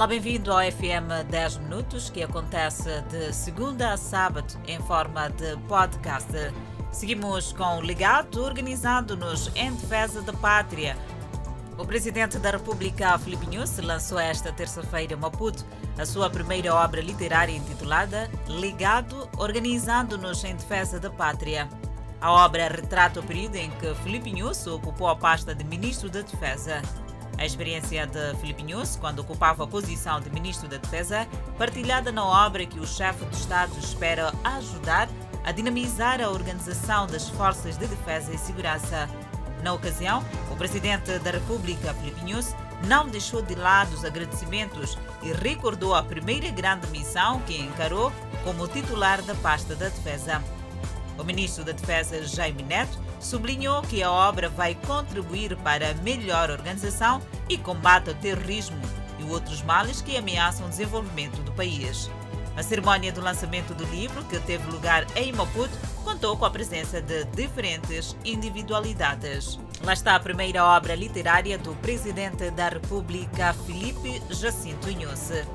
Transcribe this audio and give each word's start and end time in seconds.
Olá, 0.00 0.06
bem-vindo 0.06 0.50
ao 0.50 0.60
FM 0.60 1.28
10 1.28 1.58
Minutos, 1.58 2.08
que 2.08 2.22
acontece 2.22 3.02
de 3.10 3.34
segunda 3.34 3.92
a 3.92 3.98
sábado 3.98 4.58
em 4.66 4.80
forma 4.80 5.28
de 5.28 5.58
podcast. 5.68 6.32
Seguimos 6.90 7.52
com 7.52 7.76
o 7.76 7.80
legado 7.82 8.42
organizado-nos 8.42 9.54
em 9.54 9.70
defesa 9.74 10.22
da 10.22 10.32
pátria. 10.32 10.96
O 11.76 11.84
presidente 11.84 12.38
da 12.38 12.52
República, 12.52 13.18
Filipe 13.18 13.44
Nunes, 13.44 13.76
lançou 13.76 14.18
esta 14.18 14.50
terça-feira 14.50 15.12
em 15.12 15.16
Maputo 15.16 15.66
a 15.98 16.06
sua 16.06 16.30
primeira 16.30 16.74
obra 16.74 17.02
literária 17.02 17.54
intitulada 17.54 18.30
Legado 18.48 19.28
Organizando-nos 19.36 20.42
em 20.44 20.56
Defesa 20.56 20.98
da 20.98 21.10
Pátria. 21.10 21.68
A 22.22 22.32
obra 22.32 22.68
retrata 22.68 23.20
o 23.20 23.22
período 23.22 23.56
em 23.56 23.70
que 23.72 23.94
Filipe 23.96 24.32
Nunes 24.32 24.66
ocupou 24.66 25.08
a 25.08 25.16
pasta 25.16 25.54
de 25.54 25.62
Ministro 25.62 26.08
da 26.08 26.22
Defesa. 26.22 26.80
A 27.40 27.46
experiência 27.46 28.06
de 28.06 28.36
Filipe 28.36 28.62
Nunes, 28.62 28.96
quando 29.00 29.20
ocupava 29.20 29.64
a 29.64 29.66
posição 29.66 30.20
de 30.20 30.28
Ministro 30.28 30.68
da 30.68 30.76
Defesa, 30.76 31.26
partilhada 31.56 32.12
na 32.12 32.22
obra 32.22 32.66
que 32.66 32.78
o 32.78 32.86
chefe 32.86 33.24
de 33.24 33.34
Estado 33.34 33.72
espera 33.78 34.30
ajudar 34.44 35.08
a 35.42 35.50
dinamizar 35.50 36.20
a 36.20 36.28
organização 36.28 37.06
das 37.06 37.30
forças 37.30 37.78
de 37.78 37.86
defesa 37.86 38.30
e 38.34 38.36
segurança. 38.36 39.08
Na 39.62 39.72
ocasião, 39.72 40.22
o 40.50 40.56
Presidente 40.56 41.18
da 41.18 41.30
República, 41.30 41.94
Filipe 41.94 42.20
Nunes, 42.20 42.54
não 42.84 43.08
deixou 43.08 43.40
de 43.40 43.54
lado 43.54 43.94
os 43.94 44.04
agradecimentos 44.04 44.98
e 45.22 45.32
recordou 45.32 45.94
a 45.94 46.02
primeira 46.02 46.50
grande 46.50 46.86
missão 46.88 47.40
que 47.46 47.56
encarou 47.56 48.12
como 48.44 48.68
titular 48.68 49.22
da 49.22 49.34
pasta 49.36 49.74
da 49.74 49.88
Defesa. 49.88 50.44
O 51.18 51.24
ministro 51.24 51.64
da 51.64 51.72
Defesa, 51.72 52.22
Jaime 52.22 52.62
Neto, 52.62 52.98
sublinhou 53.20 53.82
que 53.82 54.02
a 54.02 54.10
obra 54.10 54.48
vai 54.48 54.74
contribuir 54.74 55.56
para 55.58 55.90
a 55.90 55.94
melhor 55.94 56.50
organização 56.50 57.22
e 57.48 57.56
combate 57.56 58.08
ao 58.08 58.16
terrorismo 58.16 58.80
e 59.18 59.24
outros 59.30 59.62
males 59.62 60.00
que 60.00 60.16
ameaçam 60.16 60.66
o 60.66 60.70
desenvolvimento 60.70 61.40
do 61.42 61.52
país. 61.52 62.10
A 62.56 62.62
cerimônia 62.62 63.12
do 63.12 63.20
lançamento 63.20 63.74
do 63.74 63.84
livro, 63.84 64.24
que 64.24 64.38
teve 64.40 64.68
lugar 64.70 65.06
em 65.14 65.32
Maputo, 65.32 65.70
contou 66.02 66.36
com 66.36 66.44
a 66.44 66.50
presença 66.50 67.00
de 67.00 67.24
diferentes 67.26 68.16
individualidades. 68.24 69.58
Lá 69.84 69.92
está 69.92 70.16
a 70.16 70.20
primeira 70.20 70.64
obra 70.64 70.94
literária 70.94 71.56
do 71.56 71.74
presidente 71.76 72.50
da 72.50 72.68
República, 72.68 73.54
Felipe 73.66 74.20
Jacinto 74.30 74.90
Inhosse. 74.90 75.46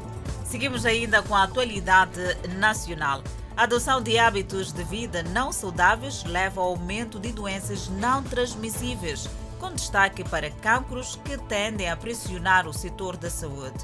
Seguimos 0.46 0.86
ainda 0.86 1.22
com 1.22 1.36
a 1.36 1.44
atualidade 1.44 2.22
nacional. 2.58 3.22
A 3.58 3.64
adoção 3.64 4.02
de 4.02 4.18
hábitos 4.18 4.74
de 4.74 4.84
vida 4.84 5.24
não 5.24 5.50
saudáveis 5.50 6.26
leva 6.26 6.60
ao 6.60 6.72
aumento 6.72 7.18
de 7.18 7.32
doenças 7.32 7.88
não 7.88 8.22
transmissíveis, 8.22 9.30
com 9.62 9.74
destaque 9.74 10.26
para 10.26 10.52
cancros 10.52 11.18
que 11.24 11.38
tendem 11.38 11.90
a 11.90 11.96
pressionar 11.96 12.68
o 12.68 12.74
setor 12.74 13.16
da 13.16 13.30
saúde. 13.30 13.78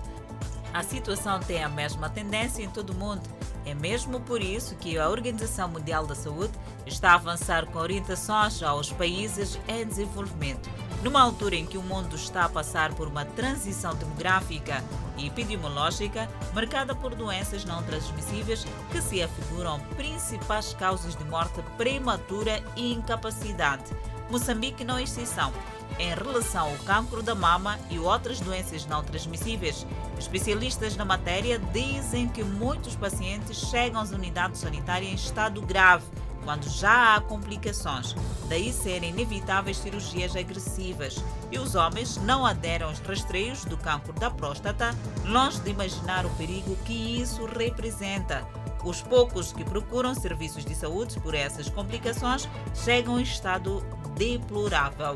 A 0.73 0.83
situação 0.83 1.39
tem 1.39 1.63
a 1.63 1.69
mesma 1.69 2.09
tendência 2.09 2.61
em 2.61 2.69
todo 2.69 2.89
o 2.89 2.95
mundo. 2.95 3.21
É 3.65 3.73
mesmo 3.73 4.19
por 4.19 4.41
isso 4.41 4.75
que 4.75 4.97
a 4.97 5.09
Organização 5.09 5.69
Mundial 5.69 6.05
da 6.05 6.15
Saúde 6.15 6.53
está 6.85 7.11
a 7.11 7.15
avançar 7.15 7.65
com 7.67 7.79
orientações 7.79 8.61
aos 8.61 8.91
países 8.91 9.57
em 9.69 9.85
desenvolvimento, 9.85 10.69
numa 11.03 11.21
altura 11.21 11.55
em 11.55 11.65
que 11.65 11.77
o 11.77 11.83
mundo 11.83 12.15
está 12.15 12.45
a 12.45 12.49
passar 12.49 12.93
por 12.93 13.07
uma 13.07 13.25
transição 13.25 13.95
demográfica 13.95 14.83
e 15.17 15.27
epidemiológica 15.27 16.29
marcada 16.53 16.95
por 16.95 17.15
doenças 17.15 17.65
não 17.65 17.81
transmissíveis 17.83 18.65
que 18.91 19.01
se 19.01 19.21
afiguram 19.21 19.79
principais 19.95 20.73
causas 20.73 21.15
de 21.15 21.23
morte 21.25 21.61
prematura 21.77 22.61
e 22.75 22.93
incapacidade. 22.93 23.83
Moçambique 24.29 24.83
não 24.83 24.97
é 24.97 25.03
exceção 25.03 25.51
em 25.99 26.13
relação 26.13 26.69
ao 26.69 26.77
cancro 26.77 27.21
da 27.21 27.35
mama 27.35 27.77
e 27.89 27.99
outras 27.99 28.39
doenças 28.39 28.85
não 28.85 29.03
transmissíveis. 29.03 29.85
Especialistas 30.17 30.95
na 30.95 31.03
matéria 31.03 31.59
dizem 31.59 32.27
que 32.27 32.43
muitos 32.43 32.95
pacientes 32.95 33.57
chegam 33.69 34.01
às 34.01 34.11
unidades 34.11 34.61
sanitárias 34.61 35.11
em 35.11 35.15
estado 35.15 35.61
grave 35.61 36.05
quando 36.43 36.69
já 36.69 37.15
há 37.15 37.21
complicações, 37.21 38.15
daí 38.47 38.71
serem 38.71 39.11
inevitáveis 39.11 39.77
cirurgias 39.77 40.35
agressivas. 40.35 41.23
E 41.51 41.59
os 41.59 41.75
homens 41.75 42.17
não 42.17 42.45
aderem 42.45 42.87
aos 42.87 42.99
rastreios 42.99 43.65
do 43.65 43.77
cancro 43.77 44.13
da 44.13 44.29
próstata, 44.29 44.95
longe 45.25 45.59
de 45.61 45.71
imaginar 45.71 46.25
o 46.25 46.29
perigo 46.31 46.75
que 46.85 47.21
isso 47.21 47.45
representa. 47.45 48.45
Os 48.83 49.01
poucos 49.01 49.53
que 49.53 49.63
procuram 49.63 50.15
serviços 50.15 50.65
de 50.65 50.73
saúde 50.73 51.19
por 51.19 51.35
essas 51.35 51.69
complicações 51.69 52.49
chegam 52.73 53.19
em 53.19 53.23
estado 53.23 53.85
deplorável. 54.15 55.15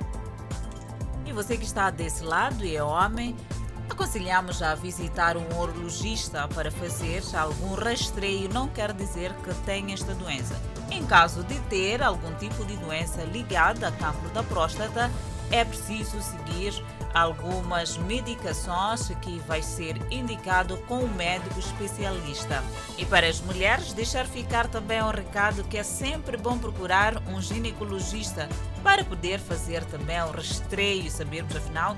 E 1.25 1.33
você 1.33 1.57
que 1.57 1.65
está 1.65 1.89
desse 1.89 2.23
lado 2.23 2.63
e 2.63 2.75
é 2.75 2.83
homem, 2.83 3.35
Aconselhamos 3.89 4.61
a 4.61 4.73
visitar 4.75 5.37
um 5.37 5.45
urologista 5.57 6.47
para 6.47 6.71
fazer 6.71 7.21
algum 7.35 7.75
rastreio, 7.75 8.49
não 8.51 8.67
quer 8.67 8.91
dizer 8.91 9.33
que 9.35 9.53
tenha 9.63 9.93
esta 9.93 10.13
doença. 10.15 10.59
Em 10.95 11.05
caso 11.05 11.43
de 11.43 11.59
ter 11.63 12.01
algum 12.01 12.33
tipo 12.35 12.63
de 12.63 12.77
doença 12.77 13.21
ligada 13.23 13.89
a 13.89 13.91
cancro 13.91 14.29
da 14.29 14.41
próstata, 14.41 15.11
é 15.51 15.65
preciso 15.65 16.21
seguir 16.21 16.73
algumas 17.13 17.97
medicações 17.97 19.09
que 19.21 19.37
vai 19.39 19.61
ser 19.61 19.97
indicado 20.09 20.77
com 20.87 20.99
o 20.99 21.13
médico 21.13 21.59
especialista. 21.59 22.63
E 22.97 23.05
para 23.05 23.27
as 23.27 23.41
mulheres, 23.41 23.91
deixar 23.91 24.25
ficar 24.25 24.67
também 24.67 25.03
um 25.03 25.09
recado 25.09 25.65
que 25.65 25.77
é 25.77 25.83
sempre 25.83 26.37
bom 26.37 26.57
procurar 26.57 27.21
um 27.27 27.41
ginecologista 27.41 28.47
para 28.81 29.03
poder 29.03 29.37
fazer 29.37 29.83
também 29.83 30.21
o 30.21 30.27
um 30.27 30.31
rastreio 30.31 31.07
e 31.07 31.11
sabermos 31.11 31.57
afinal 31.57 31.97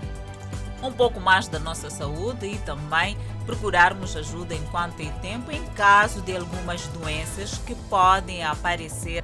um 0.82 0.92
pouco 0.92 1.20
mais 1.20 1.48
da 1.48 1.60
nossa 1.60 1.90
saúde 1.90 2.46
e 2.48 2.58
também 2.60 3.18
procurarmos 3.46 4.16
ajuda 4.16 4.54
enquanto 4.54 4.96
tem 4.96 5.12
tempo 5.14 5.52
em 5.52 5.66
caso 5.68 6.22
de 6.22 6.36
algumas 6.36 6.86
doenças 6.88 7.58
que 7.60 7.76
podem 7.90 8.44
aparecer 8.44 9.24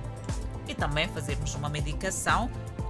e 0.68 0.74
também 0.74 1.08
fazermos 1.08 1.54
uma 1.56 1.70
medicação 1.70 2.50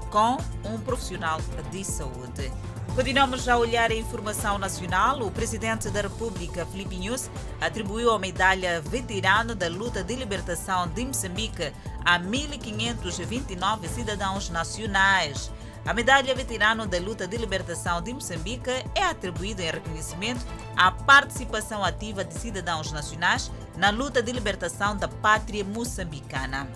com 0.09 0.37
um 0.63 0.79
profissional 0.79 1.39
de 1.71 1.83
saúde. 1.83 2.51
Continuamos 2.95 3.49
a 3.49 3.57
olhar 3.57 3.89
a 3.89 3.95
informação 3.95 4.59
nacional. 4.59 5.19
O 5.23 5.31
presidente 5.31 5.89
da 5.89 6.01
República, 6.01 6.63
Filipe 6.67 6.95
Nunes, 6.95 7.31
atribuiu 7.59 8.11
a 8.11 8.19
medalha 8.19 8.79
veterano 8.81 9.55
da 9.55 9.67
luta 9.67 10.03
de 10.03 10.15
libertação 10.15 10.87
de 10.87 11.03
Moçambique 11.03 11.73
a 12.05 12.19
1.529 12.19 13.87
cidadãos 13.87 14.51
nacionais. 14.51 15.51
A 15.85 15.93
medalha 15.93 16.33
veterano 16.33 16.87
da 16.87 16.97
luta 16.97 17.27
de 17.27 17.35
libertação 17.35 18.01
de 18.01 18.13
Moçambique 18.13 18.69
é 18.95 19.03
atribuída 19.03 19.61
em 19.63 19.71
reconhecimento 19.71 20.45
à 20.77 20.89
participação 20.89 21.83
ativa 21.83 22.23
de 22.23 22.33
cidadãos 22.35 22.91
nacionais 22.93 23.51
na 23.75 23.89
luta 23.89 24.23
de 24.23 24.31
libertação 24.31 24.95
da 24.95 25.09
pátria 25.09 25.63
moçambicana. 25.63 26.69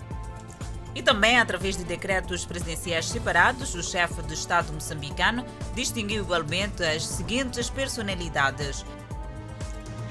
E 0.94 1.02
também, 1.02 1.38
através 1.38 1.76
de 1.76 1.84
decretos 1.84 2.44
presidenciais 2.44 3.06
separados, 3.06 3.74
o 3.74 3.82
chefe 3.82 4.20
do 4.20 4.34
Estado 4.34 4.72
moçambicano 4.72 5.44
distinguiu 5.74 6.22
igualmente 6.22 6.82
as 6.84 7.06
seguintes 7.06 7.70
personalidades. 7.70 8.84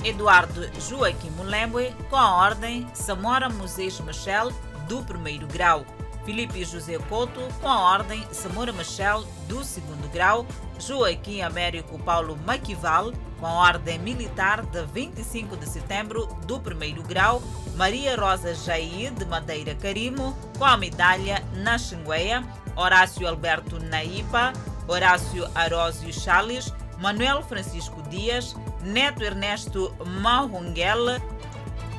Eduardo 0.03 0.67
Joaquim 0.81 1.29
Mulembwe, 1.31 1.93
com 2.09 2.15
a 2.15 2.35
ordem 2.35 2.87
Samora 2.95 3.47
Moisés 3.47 3.99
Michel, 3.99 4.51
do 4.87 5.03
primeiro 5.03 5.45
grau. 5.45 5.85
Felipe 6.27 6.65
José 6.65 6.99
Couto, 7.07 7.39
com 7.61 7.69
a 7.69 7.79
ordem 7.93 8.21
Samora 8.33 8.73
Machel, 8.73 9.25
do 9.47 9.63
segundo 9.63 10.11
grau, 10.11 10.45
Joaquim 10.77 11.41
Américo 11.41 11.97
Paulo 11.99 12.37
Maquival, 12.45 13.13
com 13.39 13.45
a 13.45 13.53
ordem 13.53 13.97
militar 13.97 14.65
de 14.65 14.83
25 14.87 15.55
de 15.55 15.69
setembro, 15.69 16.27
do 16.45 16.59
primeiro 16.59 17.01
grau, 17.01 17.41
Maria 17.77 18.17
Rosa 18.17 18.53
Jair, 18.53 19.13
de 19.13 19.23
Madeira 19.23 19.73
Carimo, 19.75 20.37
com 20.57 20.65
a 20.65 20.75
medalha 20.75 21.41
na 21.53 21.77
Xingueia, 21.77 22.43
Horácio 22.75 23.25
Alberto 23.25 23.79
Naipa, 23.79 24.51
Horácio 24.85 25.49
Arósio 25.55 26.11
Chales, 26.11 26.73
Manuel 26.99 27.41
Francisco 27.41 28.01
Dias, 28.09 28.53
Neto 28.83 29.23
Ernesto 29.23 29.95
Mahunguel, 30.05 31.21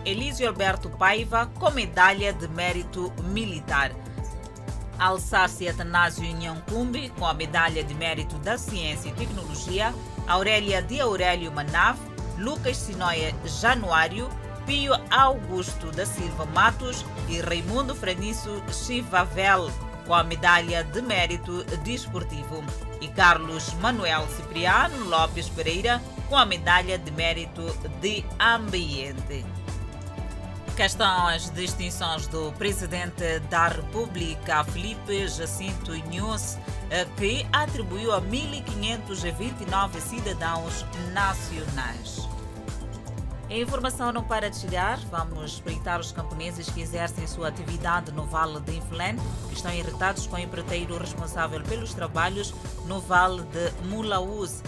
Elísio 0.04 0.46
Alberto 0.46 0.90
Paiva, 0.90 1.46
com 1.58 1.70
medalha 1.70 2.30
de 2.34 2.46
mérito 2.48 3.10
militar. 3.24 3.90
Alsácia 4.98 5.70
Atanásio 5.70 6.24
Cumbi 6.68 7.10
com 7.10 7.26
a 7.26 7.34
Medalha 7.34 7.84
de 7.84 7.94
Mérito 7.94 8.36
da 8.38 8.58
Ciência 8.58 9.08
e 9.08 9.12
Tecnologia, 9.12 9.94
Aurélia 10.26 10.82
de 10.82 11.00
Aurélio 11.00 11.52
Manav, 11.52 11.98
Lucas 12.38 12.76
Sinoia 12.76 13.34
Januário, 13.44 14.28
Pio 14.66 14.92
Augusto 15.10 15.90
da 15.92 16.04
Silva 16.04 16.44
Matos 16.46 17.04
e 17.28 17.40
Raimundo 17.40 17.94
Franiço 17.94 18.62
Chivavel, 18.72 19.70
com 20.06 20.14
a 20.14 20.22
Medalha 20.22 20.84
de 20.84 21.00
Mérito 21.00 21.64
Desportivo, 21.82 22.62
e 23.00 23.08
Carlos 23.08 23.72
Manuel 23.74 24.26
Cipriano 24.28 25.08
Lopes 25.08 25.48
Pereira, 25.48 26.02
com 26.28 26.36
a 26.36 26.44
Medalha 26.44 26.98
de 26.98 27.10
Mérito 27.10 27.64
de 28.00 28.24
Ambiente. 28.38 29.44
Cá 30.78 30.86
estão 30.86 31.26
as 31.26 31.50
distinções 31.50 32.28
do 32.28 32.52
presidente 32.52 33.40
da 33.50 33.66
República, 33.66 34.62
Felipe 34.62 35.26
Jacinto 35.26 35.92
Inhosse, 35.92 36.56
eh, 36.88 37.04
que 37.16 37.44
atribuiu 37.52 38.12
a 38.12 38.22
1.529 38.22 40.00
cidadãos 40.00 40.86
nacionais. 41.12 42.28
A 43.50 43.54
informação 43.54 44.12
não 44.12 44.22
para 44.22 44.48
de 44.48 44.56
chegar. 44.56 45.00
Vamos 45.10 45.54
espreitar 45.54 45.98
os 45.98 46.12
camponeses 46.12 46.70
que 46.70 46.80
exercem 46.80 47.26
sua 47.26 47.48
atividade 47.48 48.12
no 48.12 48.24
Vale 48.24 48.60
de 48.60 48.76
Inflén, 48.76 49.16
que 49.48 49.56
estão 49.56 49.74
irritados 49.74 50.28
com 50.28 50.36
o 50.36 50.38
empreiteiro 50.38 50.96
responsável 50.96 51.60
pelos 51.62 51.92
trabalhos 51.92 52.54
no 52.86 53.00
Vale 53.00 53.42
de 53.42 53.72
Mulaúz. 53.88 54.62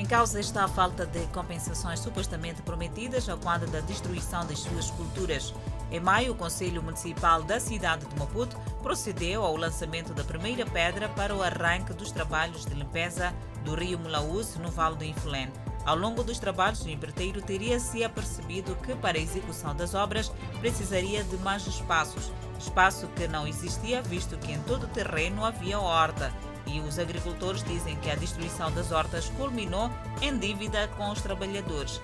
Em 0.00 0.06
causa 0.06 0.40
está 0.40 0.64
a 0.64 0.68
falta 0.68 1.04
de 1.04 1.26
compensações 1.26 2.00
supostamente 2.00 2.62
prometidas 2.62 3.28
a 3.28 3.36
quando 3.36 3.70
da 3.70 3.80
destruição 3.80 4.46
das 4.46 4.60
suas 4.60 4.90
culturas. 4.92 5.52
Em 5.90 6.00
maio, 6.00 6.32
o 6.32 6.34
Conselho 6.34 6.82
Municipal 6.82 7.42
da 7.42 7.60
cidade 7.60 8.06
de 8.06 8.18
Maputo 8.18 8.56
procedeu 8.82 9.44
ao 9.44 9.54
lançamento 9.58 10.14
da 10.14 10.24
primeira 10.24 10.64
pedra 10.64 11.06
para 11.10 11.36
o 11.36 11.42
arranque 11.42 11.92
dos 11.92 12.10
trabalhos 12.10 12.64
de 12.64 12.72
limpeza 12.72 13.34
do 13.62 13.74
rio 13.74 13.98
Mulaúz, 13.98 14.56
no 14.56 14.70
Vale 14.70 14.96
do 14.96 15.04
Infulén. 15.04 15.50
Ao 15.84 15.96
longo 15.96 16.22
dos 16.22 16.38
trabalhos, 16.38 16.80
o 16.80 16.88
empreiteiro 16.88 17.42
teria 17.42 17.78
se 17.78 18.02
apercebido 18.02 18.74
que, 18.76 18.94
para 18.94 19.18
a 19.18 19.20
execução 19.20 19.76
das 19.76 19.92
obras, 19.92 20.32
precisaria 20.60 21.22
de 21.24 21.36
mais 21.36 21.66
espaços, 21.66 22.32
espaço 22.58 23.06
que 23.08 23.28
não 23.28 23.46
existia, 23.46 24.00
visto 24.00 24.38
que 24.38 24.50
em 24.50 24.62
todo 24.62 24.84
o 24.84 24.88
terreno 24.88 25.44
havia 25.44 25.78
horta 25.78 26.32
e 26.72 26.80
os 26.80 26.98
agricultores 26.98 27.62
dizem 27.64 27.96
que 27.96 28.10
a 28.10 28.14
destruição 28.14 28.72
das 28.72 28.92
hortas 28.92 29.30
culminou 29.36 29.90
em 30.22 30.38
dívida 30.38 30.88
com 30.96 31.10
os 31.10 31.20
trabalhadores. 31.20 32.00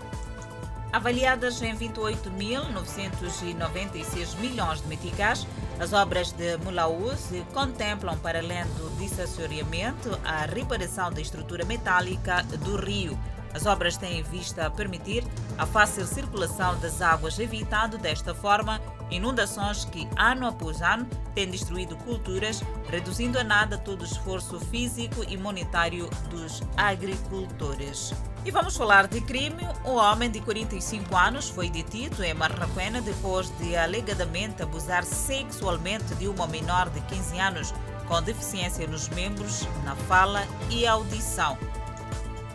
Avaliadas 0.92 1.62
em 1.62 1.74
28.996 1.76 4.36
milhões 4.38 4.80
de 4.80 4.86
meticais, 4.88 5.46
as 5.78 5.92
obras 5.92 6.32
de 6.32 6.56
Mulaúz 6.58 7.30
contemplam, 7.52 8.16
para 8.18 8.38
além 8.38 8.64
do 8.78 8.88
desassoriamento, 8.98 10.18
a 10.24 10.46
reparação 10.46 11.12
da 11.12 11.20
estrutura 11.20 11.64
metálica 11.64 12.42
do 12.42 12.76
rio. 12.76 13.18
As 13.52 13.66
obras 13.66 13.96
têm 13.96 14.22
vista 14.22 14.66
a 14.66 14.70
permitir 14.70 15.24
a 15.58 15.66
fácil 15.66 16.06
circulação 16.06 16.78
das 16.78 17.02
águas, 17.02 17.36
evitando 17.38 17.98
desta 17.98 18.34
forma 18.34 18.80
inundações 19.10 19.84
que, 19.84 20.08
ano 20.16 20.46
após 20.46 20.82
ano, 20.82 21.06
têm 21.34 21.50
destruído 21.50 21.96
culturas, 21.96 22.62
reduzindo 22.88 23.38
a 23.38 23.44
nada 23.44 23.78
todo 23.78 24.02
o 24.02 24.04
esforço 24.04 24.58
físico 24.58 25.24
e 25.28 25.36
monetário 25.36 26.08
dos 26.30 26.62
agricultores. 26.76 28.14
E 28.44 28.50
vamos 28.50 28.76
falar 28.76 29.08
de 29.08 29.20
crime. 29.20 29.62
Um 29.84 29.94
homem 29.94 30.30
de 30.30 30.40
45 30.40 31.16
anos 31.16 31.48
foi 31.48 31.68
detido 31.68 32.22
em 32.22 32.32
Marraquena 32.32 33.00
depois 33.00 33.50
de 33.58 33.76
alegadamente 33.76 34.62
abusar 34.62 35.04
sexualmente 35.04 36.14
de 36.14 36.28
uma 36.28 36.46
menor 36.46 36.88
de 36.90 37.00
15 37.00 37.38
anos 37.40 37.74
com 38.06 38.22
deficiência 38.22 38.86
nos 38.86 39.08
membros, 39.08 39.66
na 39.84 39.96
fala 39.96 40.46
e 40.70 40.86
audição. 40.86 41.58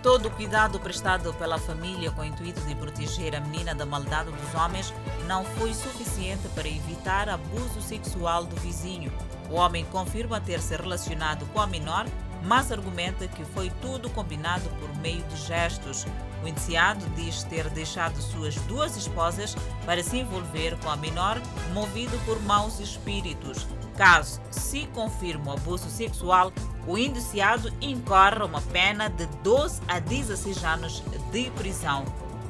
Todo 0.01 0.29
o 0.29 0.31
cuidado 0.31 0.79
prestado 0.79 1.31
pela 1.35 1.59
família 1.59 2.09
com 2.09 2.21
o 2.21 2.25
intuito 2.25 2.59
de 2.61 2.73
proteger 2.73 3.35
a 3.35 3.39
menina 3.39 3.75
da 3.75 3.85
maldade 3.85 4.31
dos 4.31 4.55
homens 4.55 4.91
não 5.27 5.45
foi 5.45 5.75
suficiente 5.75 6.47
para 6.55 6.67
evitar 6.67 7.29
abuso 7.29 7.79
sexual 7.81 8.43
do 8.43 8.55
vizinho. 8.55 9.13
O 9.51 9.55
homem 9.55 9.85
confirma 9.85 10.41
ter 10.41 10.59
se 10.59 10.75
relacionado 10.75 11.45
com 11.53 11.61
a 11.61 11.67
menor, 11.67 12.07
mas 12.43 12.71
argumenta 12.71 13.27
que 13.27 13.45
foi 13.45 13.69
tudo 13.79 14.09
combinado 14.09 14.67
por 14.79 14.89
meio 14.97 15.21
de 15.23 15.35
gestos. 15.35 16.07
O 16.43 16.47
indiciado 16.47 17.05
diz 17.15 17.43
ter 17.43 17.69
deixado 17.69 18.19
suas 18.19 18.55
duas 18.61 18.97
esposas 18.97 19.55
para 19.85 20.01
se 20.01 20.17
envolver 20.17 20.75
com 20.79 20.89
a 20.89 20.95
menor, 20.95 21.39
movido 21.75 22.17
por 22.25 22.41
maus 22.41 22.79
espíritos. 22.79 23.67
Caso 24.01 24.41
se 24.49 24.87
confirme 24.95 25.47
o 25.47 25.51
abuso 25.51 25.87
sexual, 25.87 26.51
o 26.87 26.97
indiciado 26.97 27.71
incorre 27.79 28.43
uma 28.43 28.59
pena 28.59 29.07
de 29.07 29.27
12 29.43 29.79
a 29.87 29.99
16 29.99 30.63
anos 30.63 31.03
de 31.31 31.51
prisão 31.51 32.03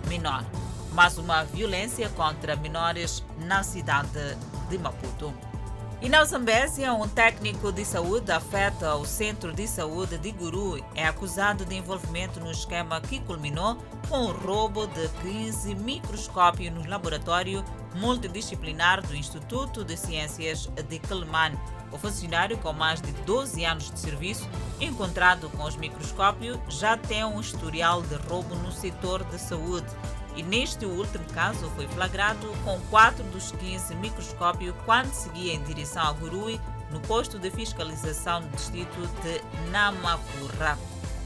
menor, 0.08 0.46
mas 0.94 1.18
uma 1.18 1.44
violência 1.44 2.08
contra 2.12 2.56
menores 2.56 3.22
na 3.38 3.64
cidade 3.64 4.38
de 4.70 4.78
Maputo. 4.78 5.34
E 6.02 6.10
na 6.10 6.26
Zambésia, 6.26 6.92
um 6.96 7.08
técnico 7.08 7.72
de 7.72 7.86
saúde 7.86 8.32
afeta 8.32 8.96
o 8.96 9.06
centro 9.06 9.54
de 9.54 9.68
saúde 9.68 10.18
de 10.18 10.32
Guru 10.32 10.84
é 10.96 11.06
acusado 11.06 11.64
de 11.64 11.76
envolvimento 11.76 12.40
no 12.40 12.50
esquema 12.50 13.00
que 13.00 13.20
culminou 13.20 13.78
com 14.10 14.26
o 14.26 14.32
roubo 14.32 14.88
de 14.88 15.08
15 15.22 15.76
microscópios 15.76 16.74
no 16.74 16.90
laboratório 16.90 17.64
multidisciplinar 17.94 19.06
do 19.06 19.16
Instituto 19.16 19.86
de 19.86 19.96
Ciências 19.96 20.68
de 20.90 20.98
Quelimane. 20.98 21.60
O 21.92 22.00
funcionário, 22.00 22.58
com 22.58 22.74
mais 22.74 23.00
de 23.00 23.12
12 23.12 23.64
anos 23.64 23.92
de 23.92 24.00
serviço, 24.00 24.50
encontrado 24.80 25.52
com 25.52 25.64
os 25.66 25.76
microscópios, 25.76 26.58
já 26.68 26.98
tem 26.98 27.24
um 27.24 27.40
historial 27.40 28.02
de 28.02 28.16
roubo 28.16 28.56
no 28.56 28.72
setor 28.72 29.24
de 29.26 29.38
saúde 29.38 29.86
e 30.36 30.44
neste 30.44 30.86
último 30.86 31.26
caso 31.34 31.70
foi 31.76 31.88
flagrado 31.88 32.48
com 32.64 32.80
4 32.90 33.24
dos 33.26 33.52
15 33.52 33.96
microscópios 33.96 34.74
quando 34.86 35.12
seguia 35.12 35.54
em 35.54 35.64
direção 35.64 36.04
a 36.04 36.12
Gurui, 36.14 36.60
no 36.90 37.00
posto 37.02 37.40
de 37.40 37.50
fiscalização 37.50 38.42
do 38.42 38.50
distrito 38.50 39.02
de 39.22 39.70
Namakura. 39.72 40.78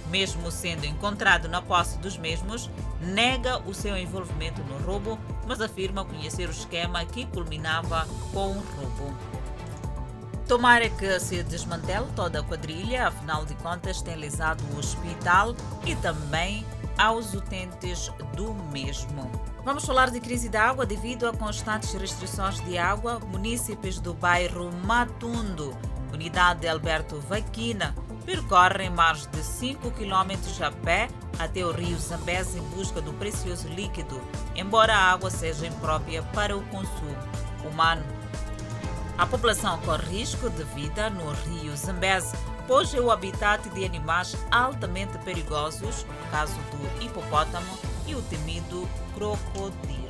Mesmo 0.09 0.51
sendo 0.51 0.85
encontrado 0.85 1.47
na 1.47 1.61
posse 1.61 1.97
dos 1.97 2.17
mesmos, 2.17 2.69
nega 3.01 3.57
o 3.67 3.73
seu 3.73 3.97
envolvimento 3.97 4.61
no 4.63 4.77
roubo, 4.77 5.19
mas 5.47 5.59
afirma 5.61 6.05
conhecer 6.05 6.47
o 6.47 6.51
esquema 6.51 7.03
que 7.05 7.25
culminava 7.25 8.07
com 8.31 8.51
o 8.51 8.63
roubo. 8.77 9.17
Tomara 10.47 10.87
que 10.89 11.19
se 11.19 11.41
desmantele 11.41 12.05
toda 12.15 12.39
a 12.39 12.43
quadrilha, 12.43 13.07
afinal 13.07 13.45
de 13.45 13.55
contas 13.55 14.03
tem 14.03 14.15
lesado 14.15 14.63
o 14.75 14.77
hospital 14.77 15.55
e 15.83 15.95
também 15.95 16.63
aos 16.97 17.33
utentes 17.33 18.11
do 18.35 18.53
mesmo. 18.71 19.29
Vamos 19.63 19.85
falar 19.85 20.11
de 20.11 20.19
crise 20.19 20.49
de 20.49 20.57
água 20.57 20.85
devido 20.85 21.27
a 21.27 21.33
constantes 21.33 21.93
restrições 21.93 22.59
de 22.65 22.77
água. 22.77 23.19
Munícipes 23.19 23.99
do 23.99 24.13
bairro 24.13 24.71
Matundo, 24.85 25.75
unidade 26.13 26.61
de 26.61 26.67
Alberto 26.67 27.19
Vaquina, 27.21 27.95
percorrem 28.25 28.89
mais 28.89 29.27
de 29.27 29.43
5 29.43 29.91
km 29.91 30.63
a 30.63 30.71
pé 30.71 31.07
até 31.37 31.65
o 31.65 31.71
rio 31.71 31.97
Zambeze 31.97 32.57
em 32.57 32.63
busca 32.69 33.01
do 33.01 33.13
precioso 33.13 33.67
líquido, 33.67 34.21
embora 34.55 34.95
a 34.95 35.11
água 35.11 35.29
seja 35.29 35.67
imprópria 35.67 36.23
para 36.33 36.55
o 36.55 36.63
consumo 36.67 37.15
humano. 37.65 38.03
A 39.17 39.25
população 39.25 39.79
corre 39.81 40.19
risco 40.19 40.49
de 40.49 40.63
vida 40.63 41.09
no 41.09 41.31
rio 41.31 41.75
Zambeze 41.75 42.35
pois 42.67 42.93
é 42.93 42.99
o 42.99 43.11
habitat 43.11 43.69
de 43.69 43.85
animais 43.85 44.35
altamente 44.51 45.17
perigosos, 45.19 46.03
no 46.03 46.31
caso 46.31 46.55
do 46.71 47.03
hipopótamo 47.03 47.77
e 48.07 48.15
o 48.15 48.21
temido 48.23 48.87
crocodilo. 49.13 50.05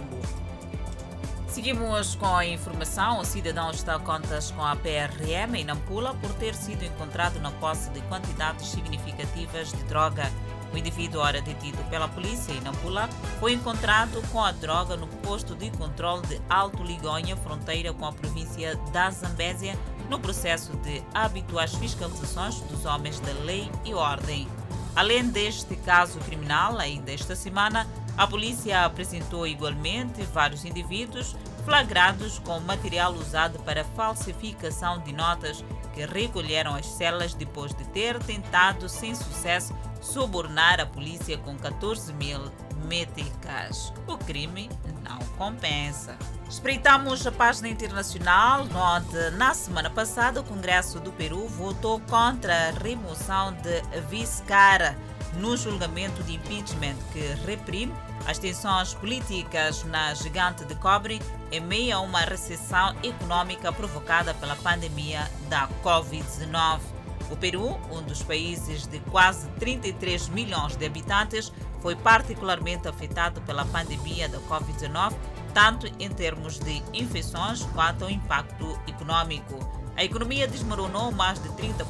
Seguimos 1.47 2.15
com 2.15 2.35
a 2.35 2.45
informação. 2.45 3.19
O 3.19 3.25
cidadão 3.25 3.71
está 3.71 3.95
a 3.95 3.99
contas 3.99 4.51
com 4.51 4.61
a 4.61 4.75
PRM 4.75 5.55
em 5.55 5.63
Nampula 5.63 6.13
por 6.15 6.33
ter 6.33 6.53
sido 6.53 6.83
encontrado 6.83 7.39
na 7.39 7.49
posse 7.51 7.89
de 7.91 8.01
quantidades 8.01 8.67
significativas 8.67 9.71
de 9.71 9.83
droga. 9.83 10.29
O 10.73 10.77
indivíduo, 10.77 11.21
ora 11.21 11.41
detido 11.41 11.83
pela 11.89 12.07
polícia 12.07 12.51
em 12.51 12.61
Nampula, 12.61 13.07
foi 13.39 13.53
encontrado 13.53 14.21
com 14.31 14.43
a 14.43 14.51
droga 14.51 14.95
no 14.97 15.07
posto 15.07 15.55
de 15.55 15.69
controle 15.71 16.25
de 16.27 16.41
Alto 16.49 16.83
Ligonha, 16.83 17.35
fronteira 17.37 17.93
com 17.93 18.05
a 18.05 18.11
província 18.11 18.75
da 18.91 19.09
Zambésia, 19.09 19.77
no 20.09 20.19
processo 20.19 20.75
de 20.77 21.01
habituais 21.13 21.73
fiscalizações 21.75 22.59
dos 22.61 22.85
homens 22.85 23.19
da 23.19 23.33
lei 23.43 23.71
e 23.83 23.93
ordem. 23.93 24.47
Além 24.95 25.27
deste 25.27 25.75
caso 25.75 26.19
criminal, 26.19 26.77
ainda 26.77 27.11
esta 27.11 27.35
semana, 27.35 27.87
a 28.17 28.25
polícia 28.25 28.85
apresentou 28.85 29.45
igualmente 29.45 30.23
vários 30.23 30.63
indivíduos 30.63 31.35
flagrados 31.65 32.39
com 32.39 32.59
material 32.59 33.11
usado 33.13 33.59
para 33.59 33.83
falsificação 33.83 34.99
de 34.99 35.11
notas 35.11 35.65
que 35.93 36.05
recolheram 36.05 36.75
as 36.75 36.85
celas 36.85 37.33
depois 37.33 37.73
de 37.73 37.83
ter 37.85 38.21
tentado, 38.23 38.87
sem 38.87 39.15
sucesso, 39.15 39.75
subornar 40.05 40.79
a 40.79 40.85
polícia 40.85 41.37
com 41.39 41.57
14 41.57 42.13
mil 42.13 42.39
meticais. 42.87 43.91
O 44.07 44.17
crime 44.17 44.69
não 45.03 45.17
compensa. 45.37 46.15
Espreitamos 46.47 47.25
a 47.25 47.31
página 47.31 47.67
internacional, 47.67 48.61
onde 48.61 49.31
na 49.31 49.53
semana 49.53 49.89
passada 49.89 50.39
o 50.39 50.43
Congresso 50.43 50.99
do 50.99 51.11
Peru 51.11 51.47
votou 51.47 51.99
contra 52.01 52.69
a 52.69 52.71
remoção 52.71 53.51
de 53.53 53.81
Vizcarra 54.07 54.95
no 55.37 55.57
julgamento 55.57 56.23
de 56.23 56.35
impeachment 56.35 56.95
que 57.11 57.19
reprime 57.45 57.93
as 58.25 58.37
tensões 58.39 58.93
políticas 58.93 59.83
na 59.83 60.13
gigante 60.13 60.63
de 60.65 60.75
cobre 60.75 61.21
em 61.51 61.59
meio 61.59 61.97
a 61.97 61.99
uma 61.99 62.21
recessão 62.21 62.95
econômica 63.03 63.71
provocada 63.71 64.33
pela 64.35 64.55
pandemia 64.55 65.29
da 65.49 65.67
Covid-19. 65.83 66.94
O 67.31 67.35
Peru, 67.35 67.79
um 67.91 68.01
dos 68.03 68.21
países 68.21 68.85
de 68.87 68.99
quase 68.99 69.47
33 69.59 70.29
milhões 70.29 70.75
de 70.75 70.85
habitantes, 70.85 71.51
foi 71.81 71.95
particularmente 71.95 72.87
afetado 72.87 73.41
pela 73.41 73.65
pandemia 73.65 74.29
da 74.29 74.39
Covid-19 74.39 75.13
tanto 75.55 75.87
em 75.97 76.09
termos 76.09 76.59
de 76.59 76.83
infecções 76.93 77.63
quanto 77.73 78.03
ao 78.03 78.11
impacto 78.11 78.77
econômico. 78.85 79.57
A 79.95 80.03
economia 80.03 80.45
desmoronou 80.45 81.13
mais 81.13 81.41
de 81.41 81.47
30% 81.47 81.85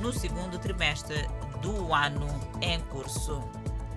no 0.00 0.12
segundo 0.12 0.60
trimestre 0.60 1.28
do 1.60 1.92
ano 1.92 2.28
em 2.62 2.78
curso. 2.82 3.42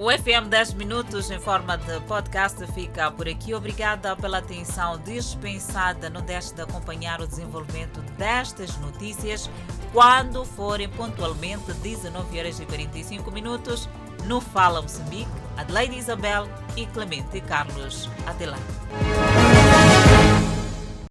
O 0.03 0.12
FM 0.12 0.50
10 0.50 0.74
Minutos 0.74 1.31
em 1.31 1.39
forma 1.39 1.77
de 1.77 1.98
podcast 2.01 2.67
fica 2.74 3.10
por 3.10 3.25
aqui. 3.25 3.53
Obrigada 3.53 4.13
pela 4.17 4.39
atenção 4.39 5.00
dispensada. 5.00 6.10
Não 6.10 6.22
deixe 6.22 6.53
de 6.53 6.62
acompanhar 6.62 7.22
o 7.22 7.25
desenvolvimento 7.25 8.01
destas 8.17 8.77
notícias 8.79 9.50
quando 9.93 10.43
forem 10.43 10.89
pontualmente 10.89 11.72
19 11.75 12.38
horas 12.38 12.60
e 12.60 12.65
45 12.65 13.31
minutos 13.31 13.88
no 14.25 14.41
Fala 14.41 14.81
Moçambique, 14.81 15.31
Adelaide 15.55 15.95
Isabel 15.95 16.50
e 16.75 16.86
Clemente 16.88 17.39
Carlos. 17.39 18.10
Até 18.27 18.48
lá. 18.48 18.57